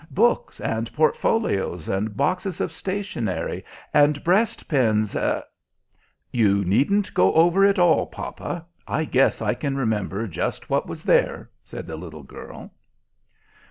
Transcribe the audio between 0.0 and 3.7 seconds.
Books, and portfolios, and boxes of stationery,